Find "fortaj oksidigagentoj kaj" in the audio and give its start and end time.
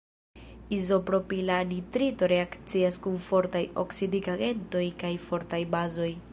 3.29-5.17